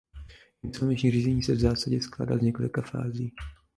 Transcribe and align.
Insolvenční 0.63 1.11
řízení 1.11 1.43
se 1.43 1.53
v 1.53 1.59
zásadě 1.59 2.01
skládá 2.01 2.37
z 2.37 2.41
několika 2.41 2.81
fází. 2.81 3.33